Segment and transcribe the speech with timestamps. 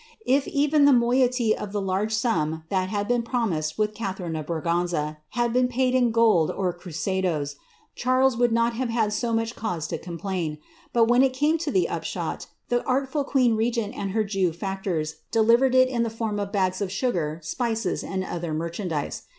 [0.25, 4.47] If even the moiety of the large sum that had been promised with Catharine of
[4.47, 7.55] Braganza had been paid in gold or cruzadoes,
[7.93, 10.57] Charles would not have had so much came to complain;
[10.91, 15.17] but when it came to the upshot, the artful queen regeot and her Jew factors
[15.29, 19.27] delivered it in the form of bags of sugar, spices, and other merchandise.